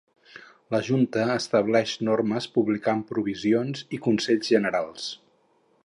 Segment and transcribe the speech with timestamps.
[0.75, 5.07] La Junta estableix normes publicant provisions i consells generals.